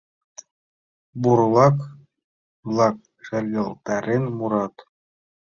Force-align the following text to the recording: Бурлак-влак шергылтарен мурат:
Бурлак-влак 1.21 2.97
шергылтарен 3.25 4.23
мурат: 4.37 4.75